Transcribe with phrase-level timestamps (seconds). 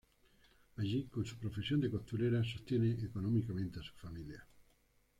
[0.77, 4.43] Allí con su profesión de costurera sostiene económicamente a su familia.